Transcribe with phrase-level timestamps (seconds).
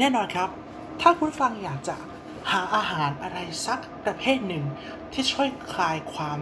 [0.00, 0.48] แน่นอนครับ
[1.00, 1.96] ถ้าคุณฟังอยากจะ
[2.50, 4.64] หาอาหารอะไรสักประเภทหนึ่ง
[5.12, 6.40] ที่ช่วยคลายความ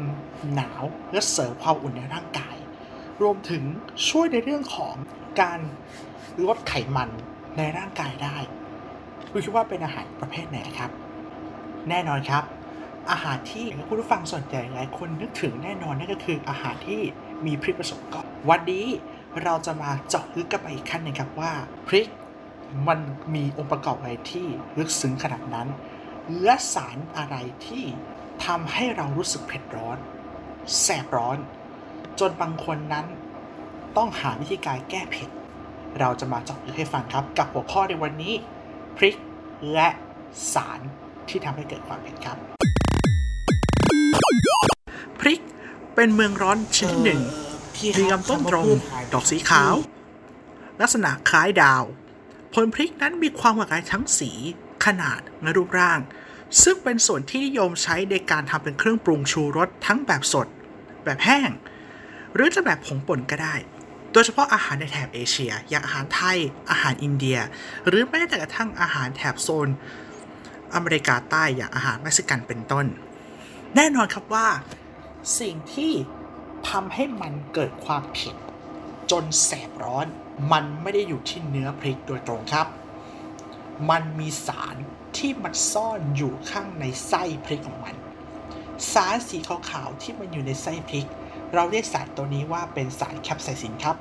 [0.54, 2.56] หนาวและเสริมความอุ่นในร่างกาย
[3.22, 3.62] รวมถึง
[4.08, 4.94] ช่วยในเรื่องของ
[5.40, 5.60] การ
[6.46, 7.10] ลดไขมัน
[7.58, 8.36] ในร่างกายได้
[9.30, 10.90] คุณคิดว่าเป็นอาหารประเภทไหนครับ
[11.88, 12.44] แน่นอนครับ
[13.10, 17.00] อาหารที่คุณผู้ฟังส่วนใหญ่หลายคนนึกถึงแน่นอนนั่นก็คืออาหารที่
[17.46, 18.86] มีพริกผสมก่อนวันนี้
[19.42, 21.52] เราจะมาเจาะลึกกันไปอีกขั้นหนึ่งครับว่า
[21.88, 22.08] พริก
[22.88, 22.98] มัน
[23.34, 24.46] มีองค์ประกอบอะไรที่
[24.78, 25.68] ลึกซึ้งขนาดนั้น
[26.42, 27.84] และสารอะไรที่
[28.46, 29.98] ทำให้เรารู้สึกเผ็ดร้อน
[30.82, 31.38] แสบร้อน
[32.20, 33.06] จนบางคนนั้น
[33.96, 35.28] ต้องหาวิธีการแก้เผ็ด
[36.00, 38.34] เราจะมาเจาะลึกให้ฟังครับ กับหัวข้อในวันนี้
[38.96, 39.16] พริก
[39.72, 39.88] และ
[40.54, 40.80] สาร
[41.28, 42.36] ที่ทำให้เกิดความเผ็ดครับ
[45.20, 45.40] พริก
[45.94, 47.20] เป็นเมืองร้อนชนิดหนึ่ง
[47.98, 48.66] มีลำต้นตรง
[49.12, 49.74] ดอกสีขาว
[50.80, 51.84] ลักษณะคล้ายดาว
[52.52, 54.30] ผลพริกนั้นมีความหลากหลายทั้งสี
[54.84, 56.00] ขนาดและรูปร่าง
[56.62, 60.46] ซึ่งเป็นส่วนที่นิยมใช้ในการทำเป็นเครื่องปรุงชูรสทั้งแบบสด
[61.04, 61.50] แบบแห้ง
[62.34, 63.54] หรือจะแบบผงป่นก็ได้
[64.12, 66.38] โดยเฉพาะอาหารในแถบเอเชีย อย่างอาหารไทย
[66.70, 67.38] อาหารอินเดีย
[67.88, 69.68] หรือแม้แต่กระทั่งอาหารแถบโซน
[70.74, 72.86] อเมริกาใต้อย่างอาหารเม็กซิกันเป็นต้น
[73.76, 74.48] แน่นอนครับว่า
[75.40, 75.92] สิ่งที่
[76.70, 78.36] ทำให้มันเกิดความผ็ด
[79.10, 80.06] จนแสบร้อน
[80.52, 82.66] มันไม่ได้อยู่ที่เนื้อพริกโดยตรงครับ
[83.90, 84.76] มันมีสาร
[85.16, 87.94] ที่มันซ่อนอยู่ข้างในไส้พริกของมัน
[88.92, 91.06] สารสีขาวๆที่มันอยู่ในไส้พริก
[91.54, 93.96] เราเรียกสารตัวนี้ว่าเป็นสารแคปไซซินครับ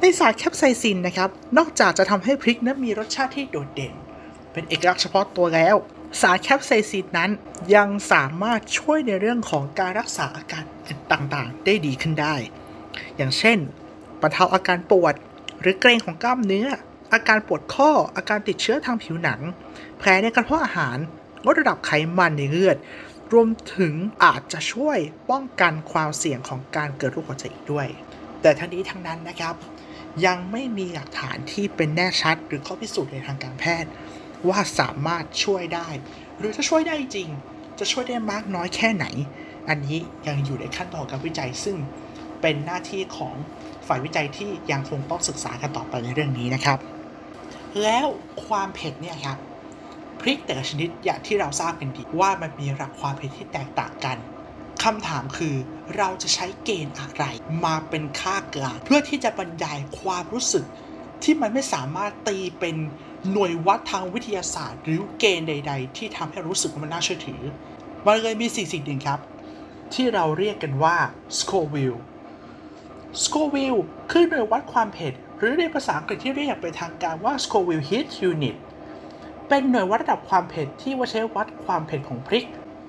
[0.00, 3.94] ในสารแคปไซซินนะครับ นอกจากจะทำให้พริกนั้นมีรสชาติที่โดดเด่น
[4.52, 5.76] เป็นเอกลักษณ์เฉพาะตัวแล้ว
[6.20, 7.30] สารแคปไซซินนั้น
[7.74, 10.64] ยังสามารถช่วยในเรื่องของการรักษาอาการ
[11.12, 12.34] ต่างๆ ได้ดีขึ้นได้
[13.16, 13.58] อย่างเช่น
[14.20, 15.14] บรรเทาอาการปวด
[15.60, 16.68] หรือเกร็งของกล้ามเนื้อ
[17.12, 19.40] อาการปวดข้อ อาการติดเชื้อทางผิวหนัง
[19.98, 20.98] แผลในกระเพาะอาหาร
[21.46, 22.76] ลดระดับไขมันในเลือด
[23.32, 24.98] รวมถึงอาจจะช่วย
[25.30, 27.86] ป้องกันความเสี่ยงของการเกิดโรคหัวใจอีกด้วย
[28.42, 29.54] แต่ทั้งนี้ทั้งนั้นนะครับ
[30.26, 33.90] ยังไม่มีหลักฐานที่เป็นแน่ชัด หรือข้อพิสูจน์ในทางการแพทย์
[34.48, 35.88] ว่าสามารถช่วยได้
[36.38, 37.28] หรือถ้าช่วยได้จริง
[37.78, 39.06] จะช่วยได้มากน้อยแค่ไหน
[39.68, 41.76] อันนี้ยังอยู่ในขั้นตอนการวิจัยซึ่ง
[42.46, 43.34] เป็นหน้าที่ของ
[43.86, 46.78] ฝ่ายวิจัยที่ยังคงต้องศึกษากันต่อไปในเรื่องนี้นะครับ
[47.82, 48.06] แล้ว
[48.46, 49.38] ความเผ็ดเนี่ยครับ
[50.20, 54.16] พริกแต่ละชนิดอย่างที่เราทราบกันดีว่ามันมีระดับความเผ็ดที่แตกต่างกัน
[54.82, 55.54] คำถามคือ
[55.96, 57.24] เราจะใช้เกณฑ์อะไร
[57.64, 60.64] มาเป็นค่ากลางเพื่อที่จะบรรยายความรู้สึก
[61.22, 62.76] ที่มันไม่สามารถตีเป็น
[63.32, 67.42] หน่วยวัดทางวิทยาศาสตร์ หรือเกณฑ์ใด ๆ ที่ทำให้รู้สึกว่ามันน่าเชื่อถือ
[68.06, 69.20] มันเลยมีสิ่งสิ่งหนึ่งครับ
[69.94, 70.96] ที่เราเรียกกันว่า
[71.38, 71.98] Scoville
[73.24, 78.56] Scoville คือหน่วยวัดความเผ็ด หรือในภาษาอังกฤษที่เรียกเป็นทางการว่า Scoville Heat Unit
[79.48, 82.46] เป็นหน่วยวัดระดับความเผ็ดที่ว่าใช้วัดความเผ็ดของพริก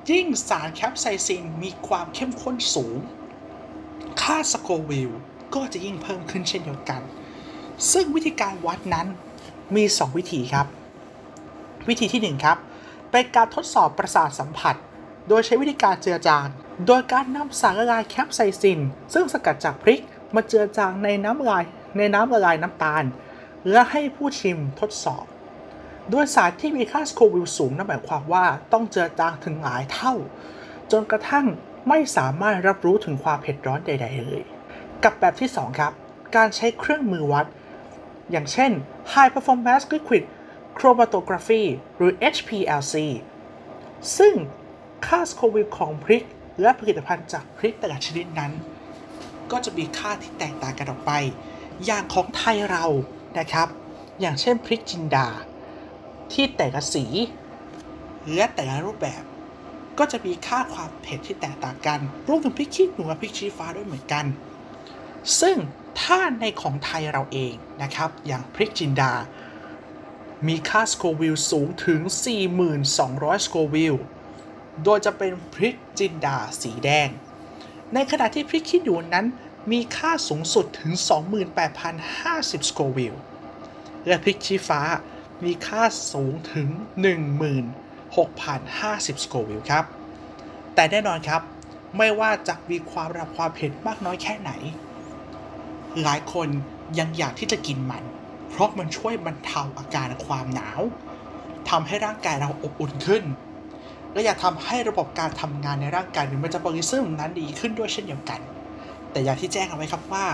[0.09, 2.95] ยิ่งสารแคปไซซินมีความเข้มข้นสูง
[4.21, 5.11] ค่าสโควิล
[5.55, 7.01] ก็จะยิ่งเพิ่มขึ้นเช่นเดียวกัน
[7.91, 9.07] ซึ่งวิธีการวัดนั้น
[9.75, 10.67] มี 2 วิธีครับ
[11.87, 12.57] วิธีที่ 1 ครับ
[13.11, 14.75] เป็นการทดสอบประสาทสัมผัส
[15.27, 16.47] โดยใช้วิธีการเจือจาง
[16.87, 18.79] โดยการนำสารละลายแคปไซซิน
[19.13, 20.01] ซึ่งสกัดจากพริก
[20.35, 21.63] มาเจือจางในน้ำลาย
[21.97, 23.03] ในน้ำละลายน้ำตาล
[23.71, 25.25] และให้ผู้ชิมทดสอบ
[26.09, 30.13] โดยสารที่มีค่าสโควิลสูงนั่นหมายความว่าต้องเจือจางถึงหลายเท่า
[30.91, 31.45] จนกระทั่ง
[31.89, 34.43] ไม่สามารถรับรู้ถึงความเผ็ดร้อนใด ๆ เลย
[35.03, 35.93] กับแบบที่ 2 ครับ
[36.35, 37.45] การใช้เครื่องมือวัด
[38.31, 38.71] อย่างเช่น
[39.13, 40.23] High Performance Liquid
[40.77, 41.63] Chromatography
[41.97, 42.95] หรือ HPLC
[44.17, 44.33] ซึ่ง
[45.07, 46.23] ค่าสโควิลของพริก
[46.61, 48.51] และผลิตภัณฑ์จากพริกแต่ละชนิดนั้น
[49.51, 51.11] ก็จะมีค่าที่แตกต่างกันออกไป
[51.85, 52.85] อย่างของไทยเรา
[53.39, 53.67] นะครับ
[54.19, 55.27] อย่างเช่นพริกจินดา
[56.33, 57.05] ที่แต่ละสี
[58.33, 59.23] และแต่ละรูปแบบ
[59.99, 64.25] ก็จะมีค่าความเผ็ดที่แตกต่างกันรวมถึงพริกขี้หนูพริกชี้ฟ้าด้วยเหมือนกัน
[65.41, 65.57] ซึ่ง
[66.01, 69.13] ถ้าในของไทยเราเองนะครับ อย่างพริกจินดา
[70.47, 72.01] มีค่าสโควิลสูงถึง
[72.73, 73.95] 4,200 สโควิล
[74.83, 77.09] โดยจะเป็นพริกจินดาสีแดง
[78.11, 79.25] ขณะที่พริกขี้หนูนั้น
[79.71, 80.91] มีค่าสูงสุดถึง
[81.59, 83.15] 28,050สโควิล
[84.07, 84.81] และพริกชี้ฟ้า
[85.43, 86.69] มีค่าสูงถึง
[87.95, 89.85] 16,050สโควิลครับ
[90.75, 91.41] แต่แน่นอนครับ
[91.97, 94.51] ไม่ว่าจะมีความระดับความเผ็ดมากน้อยแค่ไหน
[96.03, 96.47] หลายคน
[96.99, 98.03] ยังอยากที่จะกินมัน
[98.49, 100.81] เพราะมันช่วยบรรเทาอาการความหนาว
[101.69, 103.23] ทำให้ร่างกายเราอบอุ่นขึ้น
[104.17, 108.39] และอยากทำให้ระบบการทำงานในร่างกายหรือมันจะบริซึมนั้นดีขึ้นด้วยเช่นเดียวกัน
[109.11, 110.25] แต่อย่างที่แจ้งเอาไว้ครับว่า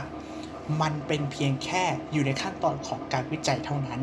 [0.82, 4.02] มันเป็นเพียงแค่อยู่ในขั้นตอนของการวิจัยเท่านั้น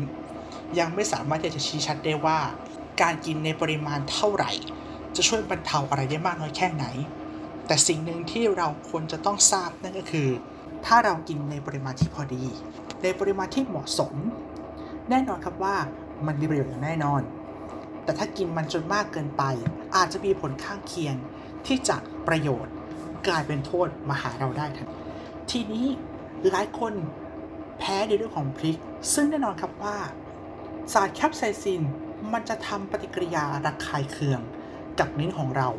[0.79, 2.39] ยังไม่สามารถที่จะชี้ชัดได้ว่า
[3.01, 4.51] การกินในปริมาณเท่าไหร่
[5.15, 6.85] จะช่วยบรรเทาอะไรได้มากน้อยแค่ไหน
[7.67, 10.29] แต่สิ่งหนึ่งที่เราควรจะต้องทราบนั่นก็คือ
[10.85, 12.43] ถ้าเรากินในปริมาณที่พอดี
[13.03, 14.13] ในปริมาณที่เหมาะสม
[15.09, 15.75] แน่นอนครับว่า
[16.25, 17.21] มันมีประโยชน์อย่างแน่นอน
[18.03, 19.43] แต่ถ้ากินมันจนมากเกินไป
[19.95, 21.15] อาจจะมีผลข้างเคียง
[21.65, 22.73] ที่จากประโยชน์
[23.27, 24.89] กลายเป็นโทษมาหาเราได้ทัน
[25.51, 25.87] ทีนี้
[26.49, 26.93] หลายคน
[27.79, 28.77] แพ้ในเรื่องของพริก
[29.13, 29.97] ซึ่งแน่นอนครับว่า
[30.93, 31.81] สารแคปไซซิน
[32.33, 34.41] มันจะทำปฏิกิริยาระคายเคือง
[34.99, 35.69] กับนิ้นของเรา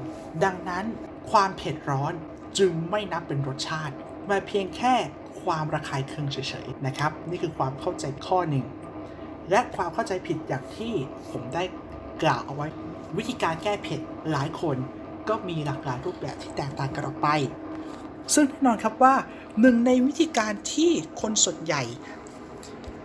[0.44, 0.84] ดังนั้น
[1.30, 2.12] ความเผ็ดร้อน
[2.58, 3.94] จึงไม่นับเป็นรสชาติ
[4.30, 4.94] มาเพียงแค่
[5.42, 8.64] ความระคายเคืองเฉยๆนะครับ นี่คือความเข้าใจข้อหนึ่ง
[9.50, 10.92] และความเข้าใจผิดอย่างที่
[11.30, 11.62] ผมได้
[12.22, 12.66] กล่าวเอาไว้
[13.16, 14.00] วิธีการแก้เผ็ด
[14.32, 14.76] หลายคน
[15.28, 17.28] ก็มีหลากหลายรูปแบบที่แตกต่างกันออกไป
[18.34, 19.14] ซึ่งแน่นอนครับว่า
[19.60, 20.90] หนึ่งในวิธีการที่
[21.20, 21.82] คนส่วนใหญ่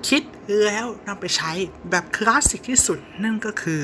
[0.08, 0.24] คิด
[0.64, 1.52] แล้วนำไปใช้
[1.90, 3.84] แบบคลาสสิกที่สุดนั่นก็คือ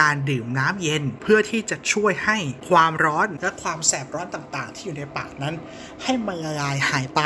[0.00, 2.38] การดื่มน้ำเย็นเพื่อที่จะช่วยให้
[2.68, 5.54] ความร้อนและความแสบร้อนต่างๆ ที่อยู่ในปากนั้น
[6.02, 7.20] ให้มันละลายหายไป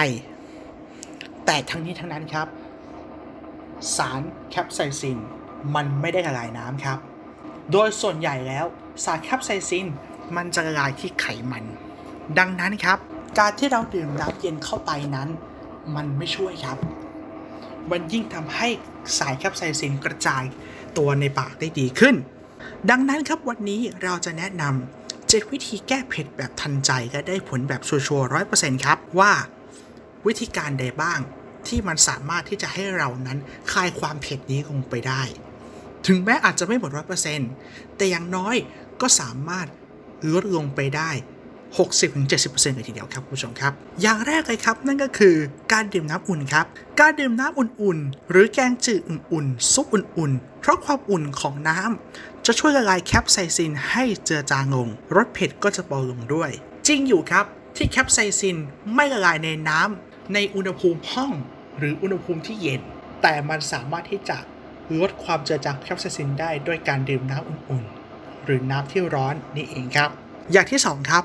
[1.46, 2.48] แต่ทั้งนี้ทั้งนั้นครับ
[3.96, 4.20] สาร
[4.50, 5.18] แคปไซซิน
[5.74, 6.98] มันไม่ได้ละลายน้ำครับ
[7.72, 8.64] โดยส่วนใหญ่แล้ว
[9.04, 9.86] สารแคปไซซิน
[10.36, 11.64] มันจะละลายที่ไขมัน
[12.38, 12.98] ดังนั้นครับ
[13.38, 15.28] การที่เราดื่มน้ำเย็นเข้าไปนั้น
[15.94, 16.78] มันไม่ช่วยครับ
[17.90, 18.68] มันยิ่งทำให้
[19.18, 20.44] สารแคปไซซินกระจาย
[20.98, 22.14] ตัวในปากได้ดีขึ้น
[22.90, 29.32] ดังนั้นครับวันนี้เราจะแนะนำเจ็ดวิธีแก้เผ็ดแบบทันใจและได้ผลแบบชัวร์ร้อยเปอร์เซ็นต์ครับว่า
[30.26, 31.18] วิธีการใดบ้าง
[31.68, 33.38] ที่มันสามารถที่จะให้เรานั้น
[33.72, 35.22] คลายความเผ็ดนี้ลงไปได้
[36.06, 37.50] ถึงแม้อาจจะไม่หมดร้อยเปอร์เซ็นต์
[37.96, 38.56] แต่อย่างน้อย
[39.00, 39.66] ก็สามารถ
[40.32, 41.10] ลดลงไปได้
[41.76, 43.72] 60-70%เลยทีเดียวครับคุณผู้ชมครับ
[44.02, 45.34] อย่างแรกเลยครับ นั่นก็คือ
[45.72, 46.66] การดื่มน้ำอุ่นครับ
[47.00, 56.50] การดื่มน้ำอุ่นๆ หรือแกงจืดอุ่นๆ ซุปอุ่นๆ เพราะความอุ่นของน้ำจะช่วยละลายแคปไซซินให้เจือจางลง รสเผ็ดก็จะเบาลงด้วย
[56.86, 57.44] จริงอยู่ครับ
[57.76, 58.56] ที่แคปไซซิน
[58.94, 61.32] ไม่ละลายในน้ำในอุณหภูมิห้อง
[61.78, 62.82] หรืออุณหภูมิที่เย็น
[63.22, 64.38] แต่มันสามารถที่จะ
[65.00, 70.10] ลดความเจือจางแคปไซซินได้ด้วยการดื่มน้ำอุ่นๆ หรือน้ำที่ร้อนนี่เองครับ
[70.52, 71.24] อย่างที่ 2 ครับ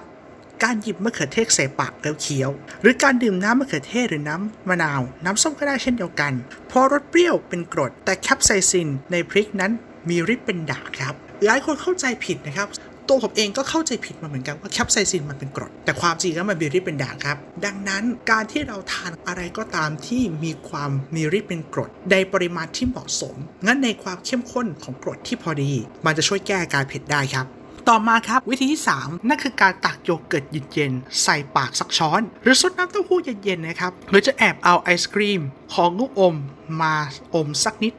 [0.64, 2.50] การหยิบมะเขือเทศใส่ปากแล้วเคี้ยว
[2.82, 6.34] หรือการดื่มน้ำมะเขือเทศหรือน้ำมะนาว น้ำส้มก็ได้เช่นเดียวกัน
[6.68, 9.72] เพราะรสเปรี้ยวเป็นกรดแต่แคปไซซินในพริกนั้น
[10.10, 11.16] มีฤทธิ์เป็นด่างครับ
[11.46, 12.68] หลายคนเข้าใจผิดนะครับ
[13.12, 23.36] ตัวผมเองก็เข้าใจผิดมาเหมือนกันว่าแคปไซซินมันเป็นกรด แต่ความจริงแล้วมันมีฤทธิ์เป็นด่างครับ ดังนั้นการที่เราทานอะไรก็ตามที่มีความมีฤทธิ์เป็นกรดในปริมาณที่เหมาะสม
[23.66, 25.72] งั้นในความเข้มข้นของกรดที่พอดี
[26.06, 27.46] มันจะช่วยแก้อาการเผ็ดได้ครับ
[27.90, 35.42] ต่อมาครับ วิธีที่ 3 นั่นคือการตักโยเกิร์ตเย็นๆใส่ปากสักช้อน หรือซดน้ำเต้าหู้เย็นๆนะครับหรือจะแอบเอาไอศครีม
[35.74, 36.36] ของลูกอม
[36.82, 36.96] มา
[37.36, 37.94] อมสักนิด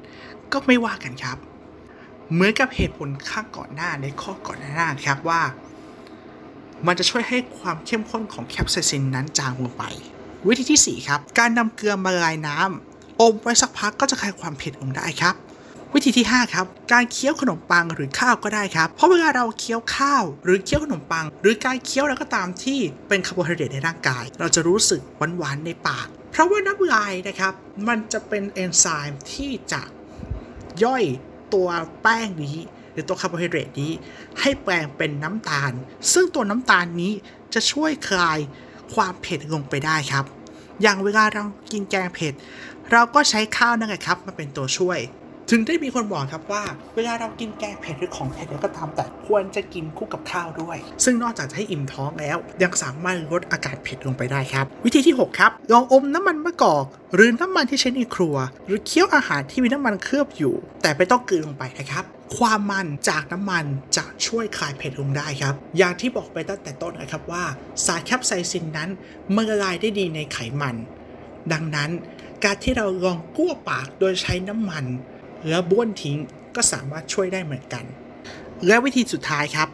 [0.53, 1.39] ก็ไม่ว่ากันครับ
[2.33, 5.43] เหมือนกับเหตุผลข้างก่อนหน้าในข้อก่อนหน้าครับว่า
[6.87, 9.85] มันจะช่วยให้ความเข้มข้นของแคปไซซินนั้นจางลงไป
[10.47, 15.35] วิธีที่ 4 ครับ การนำเกลือมาละลายน้ำอมไว้สักพักก็จะคลายความเผ็ดลงได้ครับ
[15.95, 22.79] วิธีที่ 5 ครับ การเคี้ยวขนมปังหรือข้าวก็ได้ครับ เพราะเวลาเราเคี้ยวข้าว หรือเคี้ยวขนมปัง หรือการเคี้ยวอะไรก็ตามที่
[23.09, 25.01] เป็นคาร์โบไฮเดรตในร่างกาย เราจะรู้สึก
[25.39, 27.53] หวานๆในปาก เพราะว่าน้ำลายนะครับ
[27.89, 29.83] มันจะเป็นเอนไซม์ที่จะ
[30.85, 31.05] ย่อย
[31.55, 31.69] ตัว
[32.03, 32.59] แป้งนี้
[32.93, 33.93] หรือตัวคาร์โบไฮเดรตนี้
[34.41, 35.73] ให้แปลงเป็นน้ำตาล
[36.13, 37.13] ซึ่งตัวน้ำตาลนี้
[37.55, 38.39] จะช่วยคลาย
[38.95, 40.25] ความเผ็ดลงไปได้ครับ
[40.83, 42.35] อย่างเวลาเรากินแกงเผ็ด
[42.93, 44.99] เราก็ใช้ข้าวนั่นแหละครับมาเป็นตัวช่วย
[45.55, 46.63] ถึงได้มีคนบอกครับว่า
[46.97, 62.05] เวลาเรากินแกงเผ็ดหรือของเผ็ดก็ตามแต่ควรจะกินคู่กับข้าวด้วย ซึ่งนอกจากจะให้อิ่มท้องแล้ว ยังสามารถลดอาการเผ็ดลงไปได้ครับ วิธีที่ 6 ครับ ลองอมน้ำมันมะกอก หรือน้ำมันที่ใช้ในครัว หรือเคี้ยวอาหารที่มีน้ำมันเคลือบอยู่ แต่ไม่ต้องกลืนลงไปนะครับ
[62.37, 63.65] ความมันจากน้ำมัน
[63.97, 67.45] จะช่วยคลายเผ็ดลงได้ครับ อย่างที่บอกไปตั้งแต่ต้นนะครับว่า
[67.87, 68.91] สารแคปไซซินนั้น
[69.35, 70.77] มันละลายได้ดีในไขมัน
[71.53, 71.91] ดังนั้น
[72.45, 74.85] การที่เราลองกั้วปากโดยใช้น้ำมัน
[75.49, 76.19] แล้วบ้วนทิ้ง
[76.57, 77.85] ก็สามารถช่วยได้เหมือนกัน
[78.67, 79.69] และวิธีสุดท้ายครับ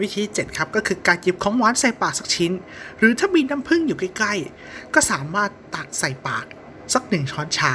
[0.00, 2.52] วิธี 7 ครับก็คือการหยิบของหวานใส่ปากสักชิ้น
[2.98, 6.44] หรือถ้ามีน้ำผึ้งอยู่ใกล้ๆ ก็สามารถตักใส่ปาก
[6.94, 7.74] สักหนึ่งช้อนชา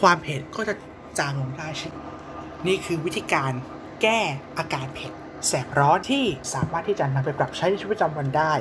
[0.00, 0.74] ความเผ็ดก็จะ
[1.18, 1.94] จางลงได้ช่น
[2.66, 3.52] นี่คือวิธีการ
[4.02, 4.20] แก้
[4.58, 5.12] อาการเผ็ด
[5.46, 8.52] แสบร้อนที่สามารถที่จะนำไปปรับใช้ในชีวิตประจำวันได้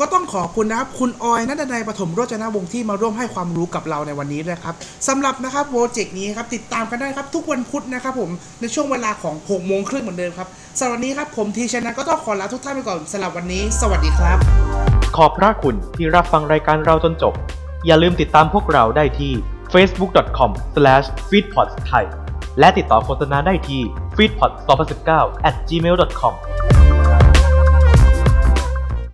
[0.00, 4.74] ก็ต้องขอบคุณนะครับ คุณออยนัทนายปฐมโรจนวงศ์ที่มาร่วมให้ความรู้กับเราในวันนี้ด้วยครับ
[5.08, 10.48] สำหรับนะครับโปรเจกต์นี้ครับติดตามกันได้ครับทุกวันพุธนะครับผมในช่วงเวลาของ6โมงครึ่งเหมือนเดิมครับ
[10.78, 14.38] สำหรับวันนี้ครับผมทีชนะก็ต้องขอลาทุกท่านไปก่อนสำหรับวันนี้ สวัสดีครับ
[15.16, 17.34] ขอบพระคุณที่รับฟังรายการเราจนจบ
[17.86, 19.32] อย่าลืมติดตามพวกเราได้ที่
[19.72, 22.04] facebook.com/feedpods ไทย
[22.60, 23.80] และติดต่อโฆษณาได้ที่
[24.16, 25.10] feedpods2019
[25.48, 26.34] at gmail.com